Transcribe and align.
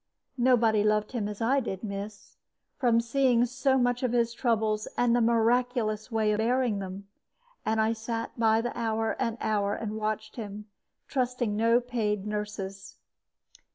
Nobody 0.39 0.83
loved 0.83 1.11
him 1.11 1.27
as 1.27 1.41
I 1.41 1.59
did, 1.59 1.83
miss, 1.83 2.35
from 2.79 2.99
seeing 2.99 3.45
so 3.45 3.77
much 3.77 4.01
of 4.01 4.13
his 4.13 4.33
troubles 4.33 4.87
and 4.97 5.13
miraculous 5.13 6.11
way 6.11 6.31
of 6.31 6.39
bearing 6.39 6.79
them; 6.79 7.07
and 7.67 7.79
I 7.79 7.93
sat 7.93 8.31
by 8.35 8.61
the 8.61 8.75
hour 8.75 9.15
and 9.19 9.37
hour, 9.39 9.75
and 9.75 9.95
watched 9.97 10.37
him, 10.37 10.65
trusting 11.07 11.55
no 11.55 11.79
paid 11.79 12.25
nurses. 12.25 12.95